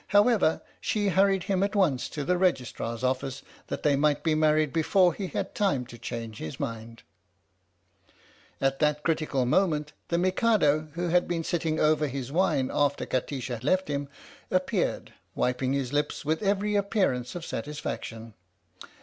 [0.07, 4.73] However, she hurried him at once to the Registrar's office that they might be married
[4.73, 7.03] before he had time to change his mind.
[8.57, 11.43] 112 THE STORY OF THE MIKADO At that critical moment the Mikado, who had been
[11.43, 14.09] sitting over his wine after Kati sha left him,
[14.49, 18.33] appeared, wiping his lips with every appearance of satisfaction.